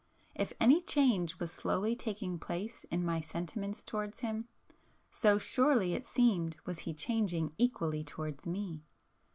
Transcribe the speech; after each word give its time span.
If 0.33 0.51
any 0.59 0.81
change 0.81 1.37
was 1.37 1.51
slowly 1.51 1.95
taking 1.95 2.39
place 2.39 2.85
in 2.85 3.05
my 3.05 3.21
sentiments 3.21 3.83
towards 3.83 4.21
him, 4.21 4.47
so 5.11 5.37
surely 5.37 5.93
it 5.93 6.07
seemed 6.07 6.57
was 6.65 6.79
he 6.89 6.93
changing 6.95 7.53
equally 7.59 8.03
towards 8.03 8.47
me. 8.47 8.81